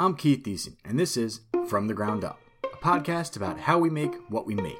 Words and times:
I'm 0.00 0.14
Keith 0.14 0.44
Thiessen, 0.44 0.76
and 0.84 0.96
this 0.96 1.16
is 1.16 1.40
From 1.66 1.88
the 1.88 1.92
Ground 1.92 2.22
Up, 2.22 2.38
a 2.62 2.76
podcast 2.76 3.34
about 3.34 3.58
how 3.58 3.80
we 3.80 3.90
make 3.90 4.14
what 4.28 4.46
we 4.46 4.54
make 4.54 4.78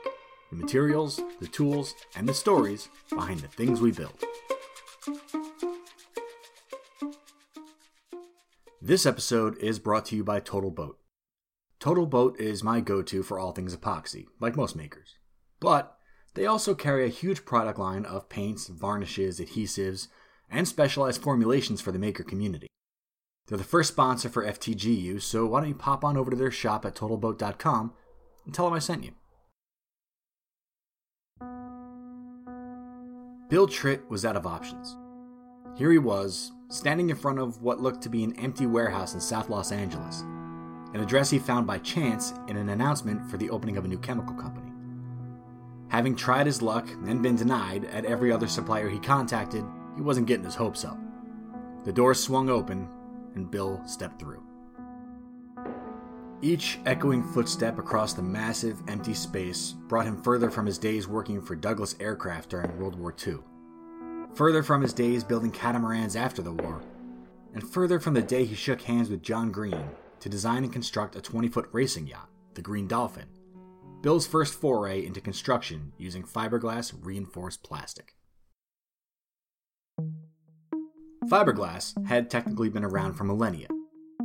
the 0.50 0.56
materials, 0.56 1.20
the 1.40 1.48
tools, 1.48 1.92
and 2.14 2.28
the 2.28 2.32
stories 2.32 2.88
behind 3.10 3.40
the 3.40 3.48
things 3.48 3.80
we 3.80 3.90
build. 3.90 4.14
This 8.80 9.06
episode 9.06 9.58
is 9.58 9.80
brought 9.80 10.04
to 10.06 10.16
you 10.16 10.22
by 10.22 10.38
Total 10.38 10.70
Boat. 10.70 11.00
Total 11.80 12.06
Boat 12.06 12.38
is 12.38 12.62
my 12.62 12.78
go 12.78 13.02
to 13.02 13.24
for 13.24 13.40
all 13.40 13.50
things 13.50 13.76
epoxy, 13.76 14.26
like 14.38 14.54
most 14.54 14.76
makers. 14.76 15.16
But 15.58 15.96
they 16.34 16.46
also 16.46 16.76
carry 16.76 17.04
a 17.04 17.08
huge 17.08 17.44
product 17.44 17.80
line 17.80 18.04
of 18.04 18.28
paints, 18.28 18.68
varnishes, 18.68 19.40
adhesives, 19.40 20.06
and 20.48 20.68
specialized 20.68 21.20
formulations 21.20 21.80
for 21.80 21.90
the 21.90 21.98
maker 21.98 22.22
community. 22.22 22.68
They're 23.48 23.56
the 23.56 23.64
first 23.64 23.92
sponsor 23.92 24.28
for 24.28 24.44
FTGU, 24.44 25.22
so 25.22 25.46
why 25.46 25.60
don't 25.60 25.70
you 25.70 25.74
pop 25.74 26.04
on 26.04 26.18
over 26.18 26.30
to 26.30 26.36
their 26.36 26.50
shop 26.50 26.84
at 26.84 26.94
totalboat.com 26.94 27.92
and 28.44 28.54
tell 28.54 28.66
them 28.66 28.74
I 28.74 28.78
sent 28.78 29.04
you. 29.04 29.12
Bill 33.48 33.66
Tritt 33.66 34.06
was 34.10 34.26
out 34.26 34.36
of 34.36 34.46
options. 34.46 34.94
Here 35.74 35.90
he 35.90 35.98
was, 35.98 36.52
standing 36.68 37.08
in 37.08 37.16
front 37.16 37.38
of 37.38 37.62
what 37.62 37.80
looked 37.80 38.02
to 38.02 38.10
be 38.10 38.22
an 38.22 38.38
empty 38.38 38.66
warehouse 38.66 39.14
in 39.14 39.20
South 39.20 39.48
Los 39.48 39.72
Angeles, 39.72 40.20
an 40.92 41.00
address 41.00 41.30
he 41.30 41.38
found 41.38 41.66
by 41.66 41.78
chance 41.78 42.34
in 42.48 42.58
an 42.58 42.68
announcement 42.68 43.30
for 43.30 43.38
the 43.38 43.48
opening 43.48 43.78
of 43.78 43.86
a 43.86 43.88
new 43.88 43.98
chemical 43.98 44.34
company. 44.34 44.70
Having 45.88 46.16
tried 46.16 46.44
his 46.44 46.60
luck 46.60 46.86
and 47.06 47.22
been 47.22 47.36
denied 47.36 47.86
at 47.86 48.04
every 48.04 48.30
other 48.30 48.46
supplier 48.46 48.90
he 48.90 48.98
contacted, 48.98 49.64
he 49.96 50.02
wasn't 50.02 50.26
getting 50.26 50.44
his 50.44 50.54
hopes 50.54 50.84
up. 50.84 50.98
The 51.86 51.92
door 51.92 52.12
swung 52.12 52.50
open, 52.50 52.86
and 53.38 53.50
Bill 53.50 53.80
stepped 53.86 54.20
through. 54.20 54.42
Each 56.42 56.78
echoing 56.86 57.22
footstep 57.22 57.78
across 57.78 58.12
the 58.12 58.22
massive, 58.22 58.80
empty 58.86 59.14
space 59.14 59.74
brought 59.88 60.06
him 60.06 60.22
further 60.22 60.50
from 60.50 60.66
his 60.66 60.78
days 60.78 61.08
working 61.08 61.40
for 61.40 61.56
Douglas 61.56 61.96
Aircraft 61.98 62.50
during 62.50 62.78
World 62.78 62.98
War 62.98 63.14
II, 63.26 63.38
further 64.34 64.62
from 64.62 64.82
his 64.82 64.92
days 64.92 65.24
building 65.24 65.50
catamarans 65.50 66.14
after 66.14 66.42
the 66.42 66.52
war, 66.52 66.82
and 67.54 67.68
further 67.68 67.98
from 67.98 68.14
the 68.14 68.22
day 68.22 68.44
he 68.44 68.54
shook 68.54 68.82
hands 68.82 69.08
with 69.08 69.22
John 69.22 69.50
Green 69.50 69.90
to 70.20 70.28
design 70.28 70.62
and 70.62 70.72
construct 70.72 71.16
a 71.16 71.20
20 71.20 71.48
foot 71.48 71.68
racing 71.72 72.06
yacht, 72.06 72.28
the 72.54 72.62
Green 72.62 72.86
Dolphin, 72.86 73.26
Bill's 74.00 74.28
first 74.28 74.54
foray 74.54 75.04
into 75.04 75.20
construction 75.20 75.92
using 75.98 76.22
fiberglass 76.22 76.94
reinforced 77.02 77.64
plastic. 77.64 78.14
Fiberglass 81.28 82.06
had 82.06 82.30
technically 82.30 82.70
been 82.70 82.84
around 82.84 83.12
for 83.12 83.24
millennia. 83.24 83.68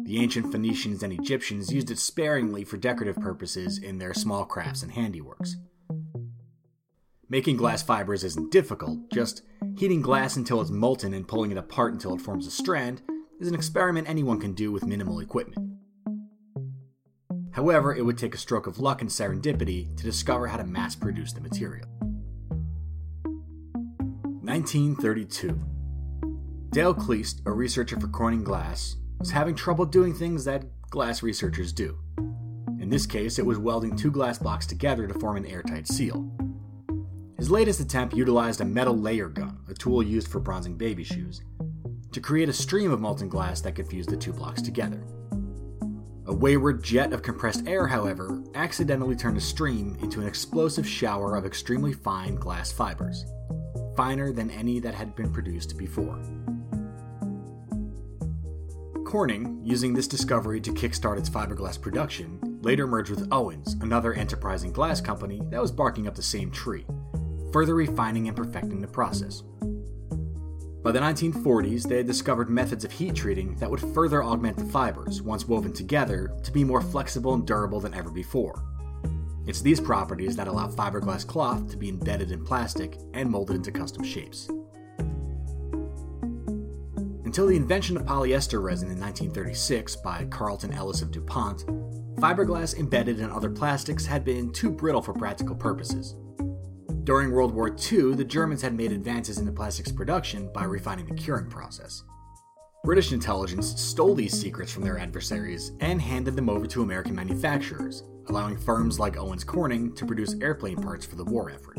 The 0.03 0.21
ancient 0.21 0.51
Phoenicians 0.53 1.03
and 1.03 1.11
Egyptians 1.11 1.71
used 1.71 1.91
it 1.91 1.99
sparingly 1.99 2.63
for 2.63 2.77
decorative 2.77 3.17
purposes 3.17 3.77
in 3.77 3.97
their 3.97 4.13
small 4.13 4.45
crafts 4.45 4.83
and 4.83 4.91
handiworks. 4.93 5.55
Making 7.27 7.57
glass 7.57 7.83
fibers 7.83 8.23
isn't 8.23 8.51
difficult, 8.51 9.11
just 9.11 9.41
heating 9.77 10.01
glass 10.01 10.37
until 10.37 10.61
it's 10.61 10.69
molten 10.69 11.13
and 11.13 11.27
pulling 11.27 11.51
it 11.51 11.57
apart 11.57 11.91
until 11.91 12.15
it 12.15 12.21
forms 12.21 12.47
a 12.47 12.51
strand 12.51 13.01
is 13.41 13.49
an 13.49 13.55
experiment 13.55 14.07
anyone 14.07 14.39
can 14.39 14.53
do 14.53 14.71
with 14.71 14.85
minimal 14.85 15.19
equipment. 15.19 15.73
However, 17.51 17.93
it 17.93 18.05
would 18.05 18.17
take 18.17 18.33
a 18.33 18.37
stroke 18.37 18.65
of 18.65 18.79
luck 18.79 19.01
and 19.01 19.09
serendipity 19.09 19.95
to 19.97 20.03
discover 20.03 20.47
how 20.47 20.55
to 20.57 20.63
mass 20.63 20.95
produce 20.95 21.33
the 21.33 21.41
material. 21.41 21.87
1932. 24.41 25.72
Dale 26.73 26.95
Kleist, 26.95 27.45
a 27.45 27.51
researcher 27.51 27.99
for 27.99 28.07
Corning 28.07 28.43
Glass, 28.43 28.95
was 29.19 29.29
having 29.29 29.53
trouble 29.53 29.85
doing 29.85 30.11
things 30.11 30.43
that 30.45 30.65
glass 30.89 31.21
researchers 31.21 31.71
do. 31.71 31.99
In 32.79 32.89
this 32.89 33.05
case, 33.05 33.37
it 33.37 33.45
was 33.45 33.59
welding 33.59 33.95
two 33.95 34.09
glass 34.09 34.39
blocks 34.39 34.65
together 34.65 35.05
to 35.05 35.13
form 35.19 35.37
an 35.37 35.45
airtight 35.45 35.87
seal. 35.87 36.27
His 37.37 37.51
latest 37.51 37.79
attempt 37.79 38.15
utilized 38.15 38.59
a 38.59 38.65
metal 38.65 38.97
layer 38.97 39.29
gun, 39.29 39.59
a 39.69 39.75
tool 39.75 40.01
used 40.01 40.27
for 40.29 40.39
bronzing 40.39 40.75
baby 40.75 41.03
shoes, 41.03 41.43
to 42.11 42.19
create 42.19 42.49
a 42.49 42.53
stream 42.53 42.91
of 42.91 42.99
molten 42.99 43.29
glass 43.29 43.61
that 43.61 43.75
could 43.75 43.87
fuse 43.87 44.07
the 44.07 44.17
two 44.17 44.33
blocks 44.33 44.63
together. 44.63 45.03
A 46.25 46.33
wayward 46.33 46.83
jet 46.83 47.13
of 47.13 47.21
compressed 47.21 47.67
air, 47.67 47.85
however, 47.85 48.41
accidentally 48.55 49.15
turned 49.15 49.37
the 49.37 49.41
stream 49.41 49.95
into 50.01 50.21
an 50.21 50.27
explosive 50.27 50.87
shower 50.87 51.35
of 51.35 51.45
extremely 51.45 51.93
fine 51.93 52.33
glass 52.33 52.71
fibers, 52.71 53.25
finer 53.95 54.31
than 54.31 54.49
any 54.49 54.79
that 54.79 54.95
had 54.95 55.15
been 55.15 55.31
produced 55.31 55.77
before. 55.77 56.19
Corning, 59.13 59.61
using 59.63 59.93
this 59.93 60.07
discovery 60.07 60.59
to 60.59 60.71
kickstart 60.71 61.19
its 61.19 61.29
fiberglass 61.29 61.79
production, 61.79 62.39
later 62.63 62.87
merged 62.87 63.11
with 63.11 63.31
Owens, 63.31 63.73
another 63.81 64.13
enterprising 64.13 64.73
glass 64.73 64.99
company 64.99 65.39
that 65.51 65.61
was 65.61 65.71
barking 65.71 66.07
up 66.07 66.15
the 66.15 66.23
same 66.23 66.49
tree, 66.49 66.83
further 67.51 67.75
refining 67.75 68.27
and 68.27 68.35
perfecting 68.35 68.81
the 68.81 68.87
process. 68.87 69.43
By 70.81 70.91
the 70.91 70.99
1940s, 70.99 71.87
they 71.87 71.97
had 71.97 72.07
discovered 72.07 72.49
methods 72.49 72.83
of 72.83 72.91
heat 72.91 73.13
treating 73.13 73.55
that 73.57 73.69
would 73.69 73.81
further 73.93 74.23
augment 74.23 74.57
the 74.57 74.65
fibers, 74.65 75.21
once 75.21 75.47
woven 75.47 75.73
together, 75.73 76.35
to 76.41 76.51
be 76.51 76.63
more 76.63 76.81
flexible 76.81 77.35
and 77.35 77.45
durable 77.45 77.79
than 77.79 77.93
ever 77.93 78.09
before. 78.09 78.63
It's 79.45 79.61
these 79.61 79.79
properties 79.79 80.35
that 80.37 80.47
allow 80.47 80.69
fiberglass 80.69 81.27
cloth 81.27 81.69
to 81.69 81.77
be 81.77 81.89
embedded 81.89 82.31
in 82.31 82.43
plastic 82.43 82.97
and 83.13 83.29
molded 83.29 83.57
into 83.57 83.71
custom 83.71 84.03
shapes. 84.03 84.49
Until 87.33 87.47
the 87.47 87.55
invention 87.55 87.97
of 87.97 88.03
polyester 88.03 88.61
resin 88.61 88.91
in 88.91 88.99
1936 88.99 89.95
by 89.95 90.23
Carlton 90.25 90.71
Ellis 90.71 91.01
of 91.01 91.09
DuPont, 91.09 91.65
fiberglass 92.17 92.77
embedded 92.77 93.19
in 93.19 93.31
other 93.31 93.49
plastics 93.49 94.05
had 94.05 94.23
been 94.23 94.53
too 94.53 94.69
brittle 94.69 95.01
for 95.01 95.15
practical 95.15 95.55
purposes. 95.55 96.15
During 97.05 97.31
World 97.31 97.51
War 97.51 97.69
II, 97.69 98.13
the 98.13 98.23
Germans 98.23 98.61
had 98.61 98.75
made 98.75 98.91
advances 98.91 99.39
in 99.39 99.47
the 99.47 99.51
plastics 99.51 99.91
production 99.91 100.51
by 100.53 100.65
refining 100.65 101.07
the 101.07 101.15
curing 101.15 101.49
process. 101.49 102.03
British 102.83 103.11
intelligence 103.11 103.81
stole 103.81 104.13
these 104.13 104.39
secrets 104.39 104.71
from 104.71 104.83
their 104.83 104.99
adversaries 104.99 105.71
and 105.79 105.99
handed 105.99 106.35
them 106.35 106.49
over 106.49 106.67
to 106.67 106.83
American 106.83 107.15
manufacturers, 107.15 108.03
allowing 108.27 108.57
firms 108.57 108.99
like 108.99 109.17
Owens 109.17 109.43
Corning 109.43 109.95
to 109.95 110.05
produce 110.05 110.35
airplane 110.39 110.77
parts 110.77 111.03
for 111.03 111.15
the 111.15 111.25
war 111.25 111.49
effort. 111.49 111.77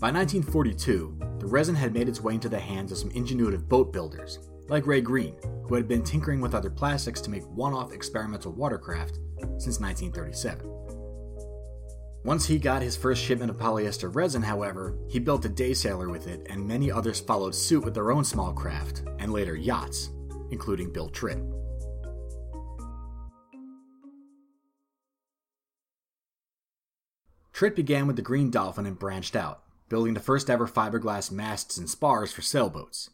By 0.00 0.10
1942, 0.10 1.35
the 1.46 1.52
resin 1.52 1.76
had 1.76 1.94
made 1.94 2.08
its 2.08 2.20
way 2.20 2.34
into 2.34 2.48
the 2.48 2.58
hands 2.58 2.90
of 2.90 2.98
some 2.98 3.10
ingenuitive 3.10 3.68
boat 3.68 3.92
builders, 3.92 4.40
like 4.68 4.84
Ray 4.84 5.00
Green, 5.00 5.36
who 5.68 5.76
had 5.76 5.86
been 5.86 6.02
tinkering 6.02 6.40
with 6.40 6.56
other 6.56 6.70
plastics 6.70 7.20
to 7.20 7.30
make 7.30 7.46
one 7.46 7.72
off 7.72 7.92
experimental 7.92 8.50
watercraft 8.50 9.20
since 9.56 9.78
1937. 9.78 10.68
Once 12.24 12.46
he 12.46 12.58
got 12.58 12.82
his 12.82 12.96
first 12.96 13.22
shipment 13.22 13.48
of 13.48 13.56
polyester 13.56 14.12
resin, 14.12 14.42
however, 14.42 14.98
he 15.08 15.20
built 15.20 15.44
a 15.44 15.48
day 15.48 15.72
sailor 15.72 16.08
with 16.08 16.26
it, 16.26 16.44
and 16.50 16.66
many 16.66 16.90
others 16.90 17.20
followed 17.20 17.54
suit 17.54 17.84
with 17.84 17.94
their 17.94 18.10
own 18.10 18.24
small 18.24 18.52
craft, 18.52 19.04
and 19.20 19.32
later 19.32 19.54
yachts, 19.54 20.10
including 20.50 20.92
Bill 20.92 21.08
Tritt. 21.10 21.40
Tritt 27.54 27.76
began 27.76 28.08
with 28.08 28.16
the 28.16 28.22
Green 28.22 28.50
Dolphin 28.50 28.84
and 28.84 28.98
branched 28.98 29.36
out, 29.36 29.62
building 29.88 30.14
the 30.14 30.20
first 30.20 30.50
ever 30.50 30.66
fiberglass 30.66 31.30
masts 31.30 31.76
and 31.76 31.88
spars 31.88 32.32
for 32.32 32.42
sailboats. 32.42 33.10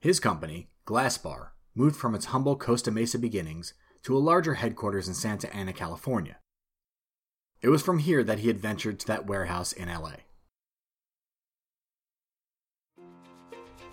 His 0.00 0.20
company, 0.20 0.68
Glasspar, 0.86 1.50
moved 1.74 1.96
from 1.96 2.14
its 2.14 2.26
humble 2.26 2.56
Costa 2.56 2.90
Mesa 2.90 3.18
beginnings 3.18 3.74
to 4.02 4.16
a 4.16 4.18
larger 4.18 4.54
headquarters 4.54 5.08
in 5.08 5.14
Santa 5.14 5.54
Ana, 5.54 5.72
California. 5.72 6.38
It 7.60 7.68
was 7.68 7.82
from 7.82 8.00
here 8.00 8.24
that 8.24 8.40
he 8.40 8.48
had 8.48 8.58
ventured 8.58 8.98
to 9.00 9.06
that 9.06 9.26
warehouse 9.26 9.72
in 9.72 9.88
LA. 9.88 10.14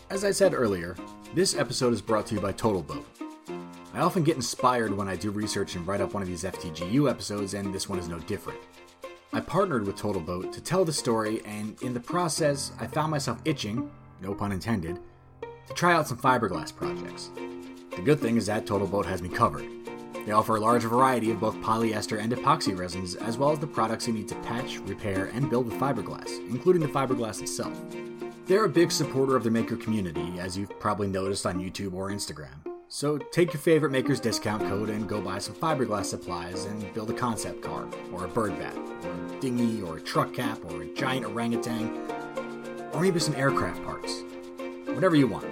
As 0.09 0.25
I 0.25 0.31
said 0.31 0.55
earlier, 0.55 0.95
this 1.35 1.55
episode 1.55 1.93
is 1.93 2.01
brought 2.01 2.25
to 2.27 2.35
you 2.35 2.41
by 2.41 2.51
Total 2.51 2.81
Boat. 2.81 3.05
I 3.93 3.99
often 3.99 4.23
get 4.23 4.35
inspired 4.35 4.95
when 4.95 5.07
I 5.07 5.15
do 5.15 5.29
research 5.29 5.75
and 5.75 5.85
write 5.85 6.01
up 6.01 6.15
one 6.15 6.23
of 6.23 6.27
these 6.27 6.43
FTGU 6.43 7.07
episodes, 7.09 7.53
and 7.53 7.71
this 7.71 7.87
one 7.87 7.99
is 7.99 8.07
no 8.07 8.17
different. 8.19 8.59
I 9.31 9.39
partnered 9.39 9.85
with 9.85 9.95
Total 9.95 10.21
Boat 10.21 10.51
to 10.53 10.61
tell 10.61 10.83
the 10.83 10.91
story, 10.91 11.43
and 11.45 11.79
in 11.83 11.93
the 11.93 11.99
process, 11.99 12.71
I 12.79 12.87
found 12.87 13.11
myself 13.11 13.39
itching, 13.45 13.91
no 14.21 14.33
pun 14.33 14.51
intended, 14.51 14.97
to 15.67 15.73
try 15.75 15.93
out 15.93 16.07
some 16.07 16.17
fiberglass 16.17 16.75
projects. 16.75 17.29
The 17.95 18.01
good 18.01 18.19
thing 18.19 18.37
is 18.37 18.47
that 18.47 18.65
Total 18.65 18.87
Boat 18.87 19.05
has 19.05 19.21
me 19.21 19.29
covered. 19.29 19.69
They 20.25 20.31
offer 20.31 20.55
a 20.55 20.59
large 20.59 20.81
variety 20.81 21.29
of 21.29 21.39
both 21.39 21.55
polyester 21.57 22.19
and 22.19 22.33
epoxy 22.33 22.75
resins, 22.75 23.13
as 23.13 23.37
well 23.37 23.51
as 23.51 23.59
the 23.59 23.67
products 23.67 24.07
you 24.07 24.13
need 24.13 24.27
to 24.29 24.35
patch, 24.37 24.79
repair, 24.79 25.25
and 25.25 25.47
build 25.47 25.67
with 25.67 25.79
fiberglass, 25.79 26.39
including 26.49 26.81
the 26.81 26.87
fiberglass 26.87 27.39
itself. 27.39 27.79
They're 28.47 28.65
a 28.65 28.69
big 28.69 28.91
supporter 28.91 29.35
of 29.35 29.43
the 29.43 29.51
maker 29.51 29.77
community, 29.77 30.39
as 30.39 30.57
you've 30.57 30.79
probably 30.79 31.07
noticed 31.07 31.45
on 31.45 31.59
YouTube 31.59 31.93
or 31.93 32.09
Instagram. 32.09 32.68
So 32.91 33.19
take 33.19 33.53
your 33.53 33.61
favorite 33.61 33.91
maker's 33.91 34.19
discount 34.19 34.63
code 34.63 34.89
and 34.89 35.07
go 35.07 35.21
buy 35.21 35.37
some 35.37 35.53
fiberglass 35.53 36.05
supplies 36.05 36.65
and 36.65 36.91
build 36.95 37.11
a 37.11 37.13
concept 37.13 37.61
car, 37.61 37.87
or 38.11 38.25
a 38.25 38.27
bird 38.27 38.57
bat, 38.57 38.75
or 38.75 39.11
a 39.11 39.39
dinghy, 39.39 39.83
or 39.83 39.97
a 39.97 40.01
truck 40.01 40.33
cap, 40.33 40.57
or 40.71 40.81
a 40.81 40.93
giant 40.95 41.23
orangutan, 41.23 41.87
or 42.91 43.01
maybe 43.01 43.19
some 43.19 43.35
aircraft 43.35 43.83
parts. 43.85 44.23
Whatever 44.87 45.15
you 45.15 45.27
want. 45.27 45.45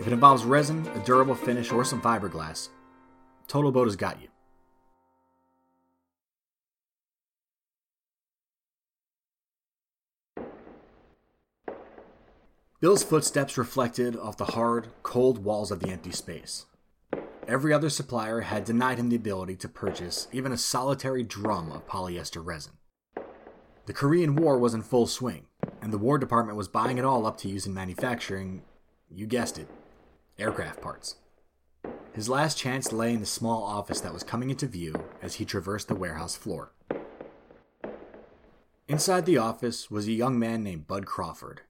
If 0.00 0.08
it 0.08 0.12
involves 0.12 0.42
resin, 0.42 0.84
a 0.88 1.04
durable 1.04 1.36
finish, 1.36 1.70
or 1.70 1.84
some 1.84 2.02
fiberglass, 2.02 2.68
Total 3.46 3.70
Boat 3.70 3.86
has 3.86 3.94
got 3.94 4.20
you. 4.20 4.26
Bill's 12.78 13.02
footsteps 13.02 13.56
reflected 13.56 14.16
off 14.16 14.36
the 14.36 14.44
hard, 14.44 14.88
cold 15.02 15.42
walls 15.42 15.70
of 15.70 15.80
the 15.80 15.88
empty 15.88 16.10
space. 16.10 16.66
Every 17.48 17.72
other 17.72 17.88
supplier 17.88 18.42
had 18.42 18.66
denied 18.66 18.98
him 18.98 19.08
the 19.08 19.16
ability 19.16 19.56
to 19.56 19.68
purchase 19.68 20.28
even 20.30 20.52
a 20.52 20.58
solitary 20.58 21.22
drum 21.22 21.72
of 21.72 21.86
polyester 21.86 22.44
resin. 22.44 22.74
The 23.86 23.94
Korean 23.94 24.36
War 24.36 24.58
was 24.58 24.74
in 24.74 24.82
full 24.82 25.06
swing, 25.06 25.46
and 25.80 25.90
the 25.90 25.98
War 25.98 26.18
Department 26.18 26.58
was 26.58 26.68
buying 26.68 26.98
it 26.98 27.04
all 27.04 27.24
up 27.24 27.38
to 27.38 27.48
use 27.48 27.66
in 27.66 27.72
manufacturing, 27.72 28.62
you 29.10 29.26
guessed 29.26 29.56
it, 29.56 29.68
aircraft 30.38 30.82
parts. 30.82 31.16
His 32.12 32.28
last 32.28 32.58
chance 32.58 32.92
lay 32.92 33.14
in 33.14 33.20
the 33.20 33.26
small 33.26 33.62
office 33.62 34.02
that 34.02 34.12
was 34.12 34.22
coming 34.22 34.50
into 34.50 34.66
view 34.66 34.94
as 35.22 35.36
he 35.36 35.46
traversed 35.46 35.88
the 35.88 35.94
warehouse 35.94 36.36
floor. 36.36 36.72
Inside 38.86 39.24
the 39.24 39.38
office 39.38 39.90
was 39.90 40.06
a 40.06 40.12
young 40.12 40.38
man 40.38 40.62
named 40.62 40.86
Bud 40.86 41.06
Crawford. 41.06 41.62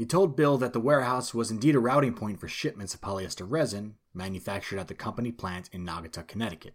He 0.00 0.06
told 0.06 0.34
Bill 0.34 0.56
that 0.56 0.72
the 0.72 0.80
warehouse 0.80 1.34
was 1.34 1.50
indeed 1.50 1.74
a 1.74 1.78
routing 1.78 2.14
point 2.14 2.40
for 2.40 2.48
shipments 2.48 2.94
of 2.94 3.02
polyester 3.02 3.44
resin 3.46 3.96
manufactured 4.14 4.78
at 4.78 4.88
the 4.88 4.94
company 4.94 5.30
plant 5.30 5.68
in 5.74 5.84
Naugatuck, 5.84 6.26
Connecticut. 6.26 6.72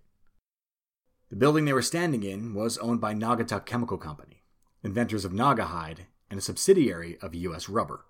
The 1.32 1.36
building 1.36 1.66
they 1.66 1.74
were 1.74 1.82
standing 1.82 2.22
in 2.22 2.54
was 2.54 2.78
owned 2.78 3.02
by 3.02 3.16
Naugatuck 3.16 3.66
Chemical 3.66 3.98
Company, 3.98 4.44
inventors 4.84 5.26
of 5.26 5.32
Naugahyde, 5.32 6.06
and 6.30 6.38
a 6.38 6.42
subsidiary 6.44 7.18
of 7.20 7.34
US 7.34 7.68
Rubber. 7.68 8.06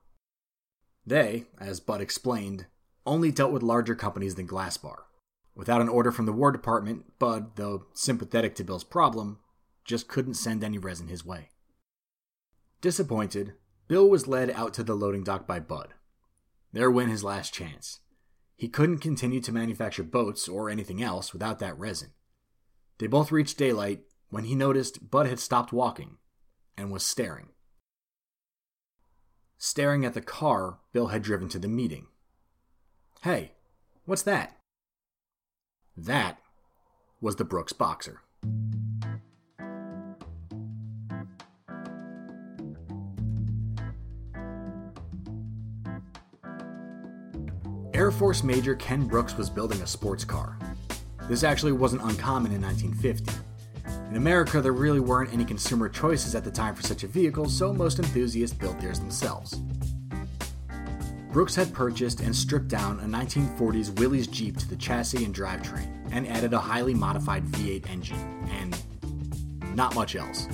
They, 1.06 1.46
as 1.62 1.80
Bud 1.80 2.02
explained, 2.02 2.66
only 3.06 3.32
dealt 3.32 3.54
with 3.54 3.64
larger 3.64 3.96
companies 3.96 4.36
than 4.36 4.50
Glasspar. 4.50 5.04
Without 5.56 5.80
an 5.80 5.88
order 5.88 6.12
from 6.12 6.26
the 6.26 6.34
War 6.34 6.52
Department, 6.52 7.18
Bud, 7.20 7.56
though 7.56 7.86
sympathetic 7.94 8.54
to 8.56 8.66
Bill's 8.66 8.84
problem, 8.84 9.40
just 9.86 10.10
couldn't 10.10 10.34
send 10.34 10.62
any 10.62 10.78
resin 10.78 11.08
his 11.08 11.26
way. 11.26 11.52
Disappointed, 12.82 13.54
Bill 13.88 14.10
was 14.10 14.28
led 14.28 14.50
out 14.52 14.74
to 14.76 14.84
the 14.84 14.96
loading 14.96 15.24
dock 15.24 15.46
by 15.46 15.60
Bud. 15.60 15.94
There 16.74 16.90
went 16.90 17.12
his 17.12 17.24
last 17.24 17.54
chance. 17.54 18.00
He 18.58 18.68
couldn't 18.68 19.00
continue 19.00 19.40
to 19.42 19.52
manufacture 19.52 20.04
boats 20.04 20.48
or 20.48 20.70
anything 20.70 21.04
else 21.04 21.34
without 21.34 21.60
that 21.60 21.78
resin. 21.78 22.12
They 22.98 23.08
both 23.08 23.32
reached 23.32 23.58
daylight 23.58 24.02
when 24.30 24.46
he 24.46 24.56
noticed 24.56 25.12
Bud 25.12 25.28
had 25.28 25.40
stopped 25.40 25.72
walking 25.72 26.18
and 26.78 26.92
was 26.92 27.06
staring. 27.06 27.50
Staring 29.58 30.04
at 30.06 30.14
the 30.14 30.22
car 30.22 30.80
Bill 30.92 31.08
had 31.08 31.22
driven 31.22 31.50
to 31.50 31.60
the 31.60 31.68
meeting. 31.68 32.08
Hey, 33.22 33.54
what's 34.06 34.24
that? 34.24 34.58
That 35.96 36.40
was 37.22 37.38
the 37.38 37.46
Brooks 37.46 37.74
Boxer. 37.74 38.22
Air 48.06 48.12
Force 48.12 48.44
Major 48.44 48.76
Ken 48.76 49.08
Brooks 49.08 49.36
was 49.36 49.50
building 49.50 49.82
a 49.82 49.88
sports 49.88 50.24
car. 50.24 50.60
This 51.28 51.44
actually 51.44 51.72
wasn't 51.72 52.04
uncommon 52.04 52.52
in 52.52 52.62
1950. 52.62 53.32
In 54.12 54.16
America, 54.16 54.62
there 54.62 54.74
really 54.74 55.00
weren't 55.00 55.34
any 55.34 55.44
consumer 55.44 55.90
choices 55.90 56.36
at 56.36 56.44
the 56.44 56.52
time 56.52 56.76
for 56.76 56.84
such 56.84 57.04
a 57.04 57.08
vehicle, 57.08 57.50
so 57.50 57.74
most 57.74 57.98
enthusiasts 57.98 58.56
built 58.56 58.80
theirs 58.80 59.00
themselves. 59.00 59.60
Brooks 61.32 61.56
had 61.56 61.74
purchased 61.74 62.20
and 62.20 62.36
stripped 62.36 62.68
down 62.68 63.00
a 63.00 63.06
1940s 63.06 63.98
Willys 64.00 64.28
Jeep 64.28 64.56
to 64.58 64.70
the 64.70 64.76
chassis 64.76 65.26
and 65.26 65.34
drivetrain, 65.34 65.90
and 66.12 66.28
added 66.28 66.54
a 66.54 66.60
highly 66.60 66.94
modified 66.94 67.44
V8 67.46 67.90
engine, 67.90 68.48
and 68.52 68.80
not 69.76 69.96
much 69.96 70.16
else. 70.16 70.48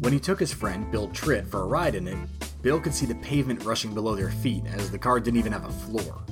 When 0.00 0.12
he 0.12 0.20
took 0.20 0.40
his 0.40 0.52
friend, 0.52 0.90
Bill 0.90 1.08
Tritt, 1.08 1.46
for 1.46 1.62
a 1.62 1.66
ride 1.66 1.94
in 1.94 2.06
it, 2.06 2.18
Bill 2.62 2.80
could 2.80 2.94
see 2.94 3.06
the 3.06 3.14
pavement 3.16 3.64
rushing 3.64 3.94
below 3.94 4.14
their 4.14 4.30
feet 4.30 4.64
as 4.66 4.90
the 4.90 4.98
car 4.98 5.20
didn't 5.20 5.38
even 5.38 5.52
have 5.52 5.64
a 5.64 5.72
floor. 5.72 6.22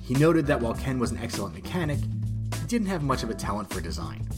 He 0.00 0.14
noted 0.14 0.46
that 0.46 0.60
while 0.60 0.74
Ken 0.74 0.98
was 0.98 1.10
an 1.10 1.18
excellent 1.18 1.54
mechanic, 1.54 1.98
he 1.98 2.66
didn't 2.66 2.86
have 2.86 3.02
much 3.02 3.22
of 3.22 3.30
a 3.30 3.34
talent 3.34 3.72
for 3.72 3.80
design. 3.80 4.28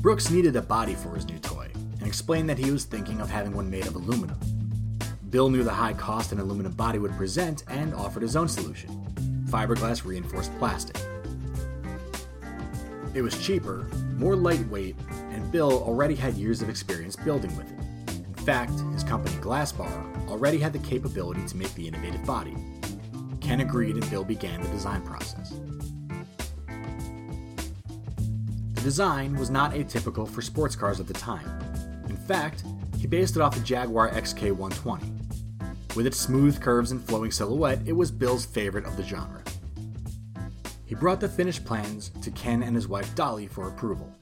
Brooks 0.00 0.30
needed 0.30 0.56
a 0.56 0.62
body 0.62 0.94
for 0.94 1.14
his 1.14 1.26
new 1.26 1.38
toy, 1.38 1.68
and 1.74 2.06
explained 2.06 2.48
that 2.48 2.58
he 2.58 2.70
was 2.70 2.84
thinking 2.84 3.20
of 3.20 3.28
having 3.28 3.52
one 3.52 3.70
made 3.70 3.86
of 3.86 3.96
aluminum. 3.96 4.38
Bill 5.30 5.50
knew 5.50 5.64
the 5.64 5.72
high 5.72 5.92
cost 5.92 6.32
an 6.32 6.38
aluminum 6.38 6.72
body 6.72 6.98
would 6.98 7.12
present 7.12 7.64
and 7.68 7.92
offered 7.92 8.22
his 8.22 8.36
own 8.36 8.48
solution 8.48 9.02
fiberglass 9.46 10.04
reinforced 10.04 10.56
plastic. 10.58 10.96
It 13.14 13.22
was 13.22 13.40
cheaper, 13.42 13.88
more 14.16 14.36
lightweight, 14.36 14.96
and 15.30 15.50
Bill 15.52 15.72
already 15.84 16.14
had 16.14 16.34
years 16.34 16.62
of 16.62 16.68
experience 16.68 17.16
building 17.16 17.56
with 17.56 17.70
it. 17.70 17.75
In 18.46 18.52
fact, 18.52 18.78
his 18.92 19.02
company 19.02 19.34
Glasspar 19.38 20.28
already 20.28 20.58
had 20.58 20.72
the 20.72 20.78
capability 20.78 21.44
to 21.48 21.56
make 21.56 21.74
the 21.74 21.88
innovative 21.88 22.24
body. 22.24 22.54
Ken 23.40 23.60
agreed 23.60 23.96
and 23.96 24.08
Bill 24.08 24.22
began 24.22 24.62
the 24.62 24.68
design 24.68 25.02
process. 25.02 25.58
The 28.74 28.80
design 28.82 29.34
was 29.34 29.50
not 29.50 29.72
atypical 29.72 30.28
for 30.30 30.42
sports 30.42 30.76
cars 30.76 31.00
of 31.00 31.08
the 31.08 31.14
time. 31.14 31.44
In 32.08 32.14
fact, 32.14 32.62
he 32.96 33.08
based 33.08 33.34
it 33.34 33.42
off 33.42 33.56
the 33.56 33.64
Jaguar 33.64 34.12
XK120. 34.12 35.96
With 35.96 36.06
its 36.06 36.20
smooth 36.20 36.60
curves 36.60 36.92
and 36.92 37.02
flowing 37.02 37.32
silhouette, 37.32 37.80
it 37.84 37.94
was 37.94 38.12
Bill's 38.12 38.46
favorite 38.46 38.86
of 38.86 38.96
the 38.96 39.02
genre. 39.02 39.42
He 40.84 40.94
brought 40.94 41.18
the 41.18 41.28
finished 41.28 41.64
plans 41.64 42.12
to 42.22 42.30
Ken 42.30 42.62
and 42.62 42.76
his 42.76 42.86
wife 42.86 43.12
Dolly 43.16 43.48
for 43.48 43.66
approval. 43.66 44.14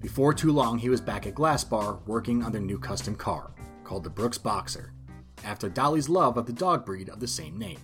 Before 0.00 0.32
too 0.32 0.52
long, 0.52 0.78
he 0.78 0.88
was 0.88 1.02
back 1.02 1.26
at 1.26 1.34
Glasspar 1.34 1.98
working 2.06 2.42
on 2.42 2.52
their 2.52 2.62
new 2.62 2.78
custom 2.78 3.14
car, 3.14 3.50
called 3.88 4.04
the 4.04 4.10
Brooks 4.10 4.36
Boxer, 4.36 4.92
after 5.42 5.70
Dolly's 5.70 6.10
love 6.10 6.36
of 6.36 6.44
the 6.44 6.52
dog 6.52 6.84
breed 6.84 7.08
of 7.08 7.20
the 7.20 7.26
same 7.26 7.56
name. 7.56 7.80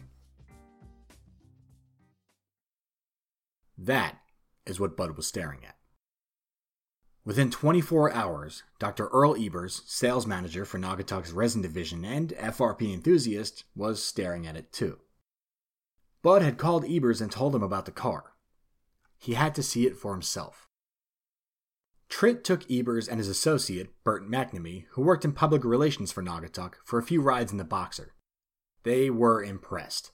That 3.79 4.19
is 4.67 4.79
what 4.79 4.99
Bud 4.99 5.17
was 5.17 5.27
staring 5.27 5.65
at. 5.65 5.77
Within 7.25 7.51
24 7.51 8.13
hours, 8.13 8.65
Dr. 8.79 9.07
Earl 9.07 9.35
Ebers, 9.43 9.81
sales 9.87 10.27
manager 10.27 10.67
for 10.67 10.79
Naugatuck's 10.79 11.33
resin 11.33 11.63
division 11.63 12.05
and 12.05 12.35
FRP 12.35 12.93
enthusiast, 12.93 13.65
was 13.75 14.05
staring 14.05 14.47
at 14.47 14.59
it 14.59 14.75
too. 14.75 14.99
Bud 16.23 16.43
had 16.43 16.59
called 16.59 16.85
Ebers 16.85 17.23
and 17.23 17.33
told 17.33 17.55
him 17.55 17.63
about 17.63 17.87
the 17.87 17.93
car. 17.93 18.35
He 19.17 19.33
had 19.33 19.55
to 19.55 19.63
see 19.63 19.87
it 19.87 19.97
for 19.97 20.13
himself. 20.13 20.69
Tritt 22.09 22.45
took 22.45 22.71
Ebers 22.71 23.09
and 23.09 23.19
his 23.19 23.29
associate, 23.29 23.91
Bert 24.05 24.29
McNamee, 24.29 24.87
who 24.91 25.03
worked 25.03 25.25
in 25.25 25.33
public 25.33 25.65
relations 25.65 26.13
for 26.13 26.23
Naugatuck, 26.23 26.75
for 26.85 26.99
a 26.99 27.03
few 27.03 27.21
rides 27.21 27.53
in 27.53 27.59
the 27.59 27.65
Boxer. 27.65 28.15
They 28.85 29.11
were 29.11 29.43
impressed. 29.43 30.13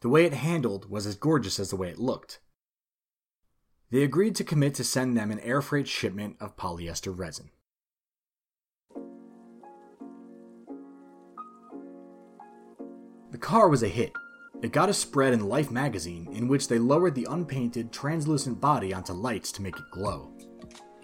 The 0.00 0.08
way 0.08 0.24
it 0.24 0.32
handled 0.32 0.90
was 0.90 1.06
as 1.06 1.16
gorgeous 1.16 1.60
as 1.60 1.70
the 1.70 1.76
way 1.76 1.88
it 1.88 1.98
looked. 1.98 2.40
They 3.90 4.02
agreed 4.02 4.34
to 4.36 4.44
commit 4.44 4.74
to 4.76 4.84
send 4.84 5.16
them 5.16 5.30
an 5.30 5.40
air 5.40 5.60
freight 5.60 5.86
shipment 5.86 6.36
of 6.40 6.56
polyester 6.56 7.16
resin. 7.16 7.50
The 13.32 13.38
car 13.38 13.68
was 13.68 13.82
a 13.82 13.88
hit. 13.88 14.12
It 14.62 14.72
got 14.72 14.88
a 14.88 14.94
spread 14.94 15.32
in 15.32 15.48
Life 15.48 15.70
magazine 15.70 16.28
in 16.32 16.48
which 16.48 16.68
they 16.68 16.78
lowered 16.78 17.14
the 17.14 17.26
unpainted, 17.28 17.92
translucent 17.92 18.60
body 18.60 18.94
onto 18.94 19.12
lights 19.12 19.50
to 19.52 19.62
make 19.62 19.76
it 19.76 19.90
glow, 19.90 20.31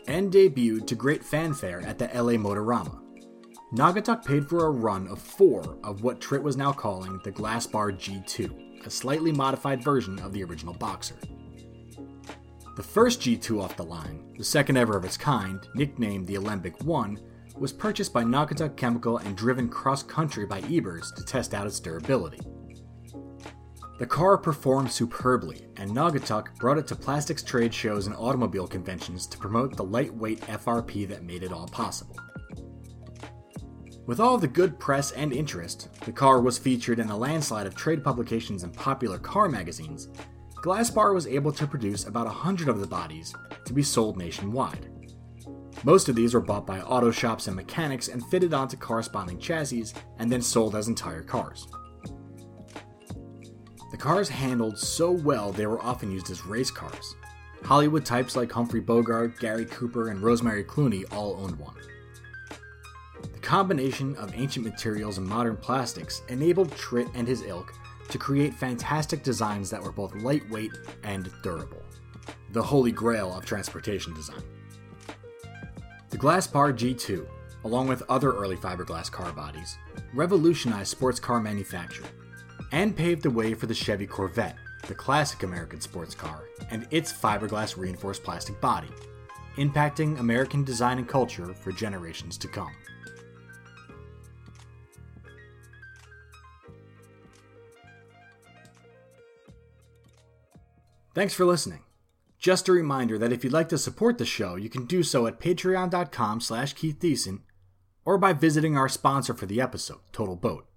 and 0.09 0.33
debuted 0.33 0.87
to 0.87 0.95
great 0.95 1.23
fanfare 1.23 1.83
at 1.83 1.99
the 1.99 2.07
LA 2.07 2.33
Motorama. 2.33 2.99
Naugatuck 3.73 4.25
paid 4.25 4.49
for 4.49 4.67
a 4.67 4.71
run 4.71 5.07
of 5.09 5.21
four 5.21 5.79
of 5.85 6.03
what 6.03 6.21
Tritt 6.21 6.43
was 6.43 6.57
now 6.57 6.73
calling 6.73 7.21
the 7.23 7.31
Glasspar 7.31 7.93
G2, 7.93 8.87
a 8.87 8.91
slightly 8.91 9.31
modified 9.31 9.85
version 9.85 10.19
of 10.21 10.33
the 10.33 10.43
original 10.43 10.73
Boxer. 10.73 11.19
The 12.77 12.83
first 12.83 13.21
G2 13.21 13.62
off 13.62 13.77
the 13.77 13.85
line, 13.85 14.35
the 14.38 14.45
second 14.45 14.79
ever 14.79 14.97
of 14.97 15.05
its 15.05 15.19
kind, 15.19 15.61
nicknamed 15.75 16.27
the 16.27 16.37
Alembic 16.37 16.83
1, 16.83 17.21
was 17.57 17.73
purchased 17.73 18.12
by 18.12 18.25
Naugatuck 18.25 18.77
Chemical 18.77 19.19
and 19.19 19.37
driven 19.37 19.69
cross 19.69 20.03
country 20.03 20.47
by 20.47 20.62
Ebers 20.71 21.12
to 21.17 21.25
test 21.25 21.53
out 21.53 21.67
its 21.67 21.81
durability. 21.81 22.41
The 23.99 24.07
car 24.07 24.38
performed 24.38 24.90
superbly, 24.93 25.67
and 25.76 25.90
Naugatuck 25.90 26.57
brought 26.59 26.78
it 26.78 26.87
to 26.87 26.97
plastics 26.97 27.43
trade 27.43 27.75
shows 27.75 28.07
and 28.07 28.14
automobile 28.17 28.69
conventions 28.69 29.26
to 29.26 29.38
promote 29.38 29.76
the 29.76 29.85
lightweight 29.85 30.40
FRP 30.43 31.09
that 31.09 31.25
made 31.25 31.43
it 31.43 31.52
all 31.52 31.67
possible. 31.67 32.17
With 34.07 34.21
all 34.21 34.38
the 34.38 34.49
good 34.49 34.78
press 34.78 35.11
and 35.11 35.33
interest, 35.33 35.88
the 36.05 36.12
car 36.12 36.40
was 36.40 36.59
featured 36.59 36.99
in 36.99 37.11
a 37.11 37.17
landslide 37.17 37.67
of 37.67 37.75
trade 37.75 38.02
publications 38.02 38.62
and 38.62 38.73
popular 38.73 39.19
car 39.19 39.49
magazines, 39.49 40.09
Glasspar 40.62 41.14
was 41.14 41.26
able 41.28 41.52
to 41.52 41.69
produce 41.69 42.07
about 42.07 42.26
100 42.26 42.69
of 42.69 42.81
the 42.81 42.87
bodies 42.87 43.33
to 43.64 43.73
be 43.73 43.83
sold 43.83 44.17
nationwide. 44.17 44.90
Most 45.85 46.09
of 46.09 46.17
these 46.17 46.35
were 46.35 46.40
bought 46.40 46.67
by 46.67 46.81
auto 46.81 47.12
shops 47.12 47.47
and 47.47 47.55
mechanics 47.55 48.09
and 48.09 48.26
fitted 48.26 48.52
onto 48.52 48.76
corresponding 48.76 49.38
chassis 49.38 49.93
and 50.19 50.31
then 50.31 50.43
sold 50.43 50.75
as 50.75 50.88
entire 50.88 51.23
cars. 51.23 51.69
The 53.99 54.05
cars 54.05 54.28
handled 54.28 54.78
so 54.78 55.11
well 55.11 55.50
they 55.50 55.67
were 55.67 55.83
often 55.83 56.12
used 56.12 56.31
as 56.31 56.47
race 56.47 56.71
cars. 56.71 57.17
Hollywood 57.64 58.05
types 58.05 58.37
like 58.37 58.52
Humphrey 58.52 58.78
Bogart, 58.78 59.40
Gary 59.40 59.64
Cooper, 59.64 60.11
and 60.11 60.23
Rosemary 60.23 60.62
Clooney 60.62 61.02
all 61.12 61.35
owned 61.40 61.59
one. 61.59 61.75
The 63.21 63.40
combination 63.40 64.14
of 64.14 64.33
ancient 64.37 64.64
materials 64.64 65.19
and 65.19 65.26
modern 65.26 65.57
plastics 65.57 66.23
enabled 66.28 66.71
Tritt 66.76 67.11
and 67.17 67.26
his 67.26 67.43
ilk 67.43 67.75
to 68.11 68.19
create 68.19 68.55
fantastic 68.55 69.25
designs 69.25 69.69
that 69.71 69.83
were 69.83 69.90
both 69.90 70.14
lightweight 70.14 70.71
and 71.02 71.33
durable. 71.43 71.83
The 72.52 72.62
holy 72.62 72.93
grail 72.93 73.37
of 73.37 73.45
transportation 73.45 74.14
design. 74.14 74.45
The 76.11 76.19
Glasspar 76.19 76.73
G2, 76.73 77.26
along 77.64 77.88
with 77.88 78.05
other 78.09 78.31
early 78.31 78.57
fiberglass 78.57 79.11
car 79.11 79.33
bodies, 79.33 79.76
revolutionized 80.14 80.88
sports 80.88 81.19
car 81.19 81.40
manufacture 81.40 82.05
and 82.73 82.97
paved 82.97 83.23
the 83.23 83.31
way 83.31 83.55
for 83.55 83.67
the 83.67 83.75
Chevy 83.75 84.07
Corvette, 84.07 84.57
the 84.87 84.95
classic 84.95 85.43
American 85.43 85.81
sports 85.81 86.15
car, 86.15 86.45
and 86.71 86.87
its 86.91 87.13
fiberglass 87.13 87.77
reinforced 87.77 88.23
plastic 88.23 88.61
body, 88.61 88.89
impacting 89.57 90.19
American 90.19 90.65
design 90.65 90.99
and 90.99 91.09
culture 91.09 91.55
for 91.55 91.73
generations 91.73 92.37
to 92.39 92.49
come. 92.49 92.73
Thanks 101.15 101.35
for 101.35 101.45
listening. 101.45 101.81
Just 102.39 102.69
a 102.69 102.73
reminder 102.73 103.19
that 103.19 103.33
if 103.33 103.43
you'd 103.43 103.53
like 103.53 103.69
to 103.71 103.79
support 103.79 104.19
the 104.19 104.25
show, 104.25 104.55
you 104.55 104.69
can 104.69 104.87
do 104.87 105.03
so 105.03 105.27
at 105.27 105.41
patreon.com 105.41 106.41
slash 106.41 106.75
Keith 106.75 107.05
or 108.05 108.19
by 108.19 108.33
visiting 108.33 108.77
our 108.77 108.89
sponsor 108.89 109.35
for 109.35 109.47
the 109.47 109.61
episode, 109.61 109.99
Total 110.13 110.37
Boat. 110.37 110.68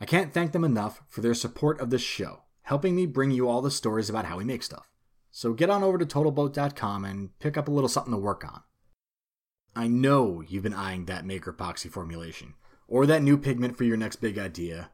I 0.00 0.06
can't 0.06 0.32
thank 0.32 0.52
them 0.52 0.64
enough 0.64 1.02
for 1.08 1.20
their 1.20 1.34
support 1.34 1.80
of 1.80 1.90
this 1.90 2.02
show, 2.02 2.42
helping 2.62 2.94
me 2.94 3.06
bring 3.06 3.30
you 3.30 3.48
all 3.48 3.60
the 3.60 3.70
stories 3.70 4.08
about 4.08 4.26
how 4.26 4.38
we 4.38 4.44
make 4.44 4.62
stuff. 4.62 4.88
So 5.30 5.52
get 5.52 5.70
on 5.70 5.82
over 5.82 5.98
to 5.98 6.06
TotalBoat.com 6.06 7.04
and 7.04 7.38
pick 7.38 7.56
up 7.56 7.68
a 7.68 7.70
little 7.70 7.88
something 7.88 8.12
to 8.12 8.18
work 8.18 8.44
on. 8.44 8.62
I 9.76 9.88
know 9.88 10.42
you've 10.46 10.62
been 10.62 10.74
eyeing 10.74 11.04
that 11.06 11.26
Maker 11.26 11.52
epoxy 11.52 11.90
formulation, 11.90 12.54
or 12.86 13.06
that 13.06 13.22
new 13.22 13.36
pigment 13.36 13.76
for 13.76 13.84
your 13.84 13.96
next 13.96 14.16
big 14.16 14.38
idea, 14.38 14.90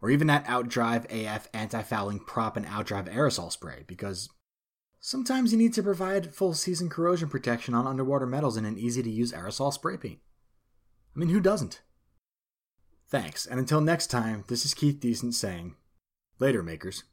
or 0.00 0.10
even 0.10 0.26
that 0.28 0.46
OutDrive 0.46 1.06
AF 1.10 1.48
anti-fouling 1.52 2.20
prop 2.20 2.56
and 2.56 2.66
OutDrive 2.66 3.12
aerosol 3.14 3.52
spray, 3.52 3.84
because 3.86 4.28
sometimes 5.00 5.52
you 5.52 5.58
need 5.58 5.74
to 5.74 5.82
provide 5.82 6.34
full 6.34 6.54
season 6.54 6.88
corrosion 6.88 7.28
protection 7.28 7.74
on 7.74 7.86
underwater 7.86 8.26
metals 8.26 8.56
in 8.56 8.64
an 8.64 8.78
easy 8.78 9.02
to 9.02 9.10
use 9.10 9.32
aerosol 9.32 9.72
spray 9.72 9.96
paint. 9.96 10.20
I 11.14 11.18
mean, 11.18 11.28
who 11.28 11.40
doesn't? 11.40 11.82
Thanks, 13.14 13.46
and 13.46 13.60
until 13.60 13.80
next 13.80 14.08
time, 14.08 14.42
this 14.48 14.64
is 14.64 14.74
Keith 14.74 14.98
Decent 14.98 15.36
saying, 15.36 15.76
Later, 16.40 16.64
makers. 16.64 17.04